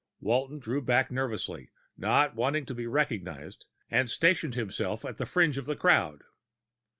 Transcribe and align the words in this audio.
Walton 0.19 0.57
drew 0.57 0.81
back 0.81 1.11
nervously, 1.11 1.69
not 1.95 2.33
wanting 2.33 2.65
to 2.65 2.73
be 2.73 2.87
recognized, 2.87 3.67
and 3.87 4.09
stationed 4.09 4.55
himself 4.55 5.05
at 5.05 5.17
the 5.17 5.27
fringe 5.27 5.59
of 5.59 5.67
the 5.67 5.75
crowd. 5.75 6.23